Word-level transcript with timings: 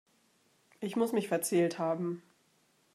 Ich 0.79 0.95
muss 0.95 1.11
mich 1.13 1.27
verzählt 1.27 1.77
haben. 1.77 2.23